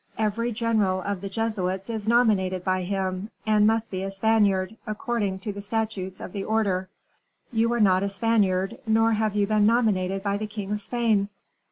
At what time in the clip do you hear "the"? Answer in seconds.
1.21-1.29, 5.53-5.61, 6.33-6.43, 10.37-10.47